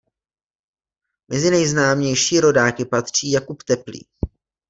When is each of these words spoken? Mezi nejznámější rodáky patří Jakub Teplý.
Mezi 1.27 1.49
nejznámější 1.51 2.39
rodáky 2.39 2.85
patří 2.85 3.31
Jakub 3.31 3.63
Teplý. 3.63 4.07